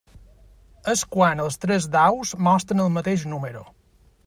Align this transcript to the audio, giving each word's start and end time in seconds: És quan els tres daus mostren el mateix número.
És 0.93 1.03
quan 1.15 1.43
els 1.43 1.59
tres 1.65 1.87
daus 1.97 2.33
mostren 2.49 2.83
el 2.87 2.91
mateix 2.99 3.29
número. 3.35 3.63